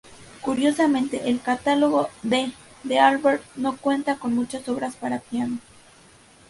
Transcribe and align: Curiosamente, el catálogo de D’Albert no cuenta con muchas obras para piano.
Curiosamente, 0.41 1.29
el 1.29 1.39
catálogo 1.39 2.09
de 2.23 2.51
D’Albert 2.83 3.43
no 3.55 3.77
cuenta 3.77 4.15
con 4.15 4.33
muchas 4.33 4.67
obras 4.67 4.95
para 4.95 5.19
piano. 5.19 5.59